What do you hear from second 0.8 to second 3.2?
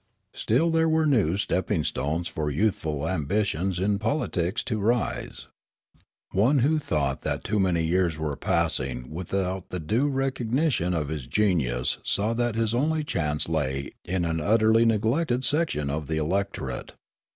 were new stepping stones for youthful